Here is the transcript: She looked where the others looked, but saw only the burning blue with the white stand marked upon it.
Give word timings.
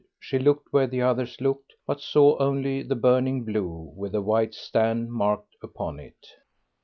She 0.19 0.39
looked 0.39 0.73
where 0.73 0.87
the 0.87 1.03
others 1.03 1.39
looked, 1.39 1.73
but 1.85 2.01
saw 2.01 2.35
only 2.39 2.81
the 2.81 2.95
burning 2.95 3.43
blue 3.43 3.93
with 3.95 4.13
the 4.13 4.21
white 4.23 4.55
stand 4.55 5.11
marked 5.11 5.55
upon 5.61 5.99
it. 5.99 6.25